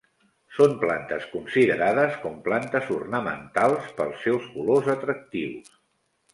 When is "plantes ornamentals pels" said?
2.49-4.27